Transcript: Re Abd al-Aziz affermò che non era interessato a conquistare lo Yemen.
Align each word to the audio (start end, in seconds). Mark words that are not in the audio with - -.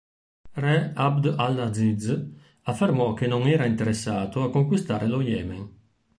Re 0.53 0.93
Abd 0.95 1.35
al-Aziz 1.37 2.11
affermò 2.63 3.13
che 3.13 3.27
non 3.27 3.43
era 3.45 3.65
interessato 3.65 4.41
a 4.41 4.49
conquistare 4.49 5.05
lo 5.05 5.21
Yemen. 5.21 5.71